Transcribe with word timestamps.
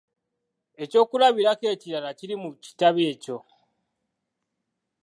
Eky'okulabirako 0.83 1.65
ekirala 1.73 2.09
kiri 2.19 2.35
mu 2.41 2.49
kitabo 2.65 2.99
ekyo. 3.11 3.37